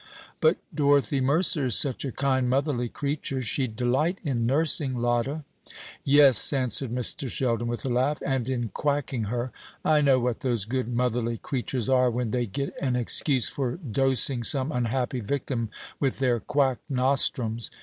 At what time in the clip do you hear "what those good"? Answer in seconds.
10.19-10.91